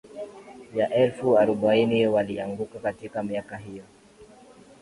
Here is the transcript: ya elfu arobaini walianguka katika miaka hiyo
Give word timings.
ya 0.75 0.89
elfu 0.93 1.37
arobaini 1.37 2.07
walianguka 2.07 2.79
katika 2.79 3.23
miaka 3.23 3.57
hiyo 3.57 3.83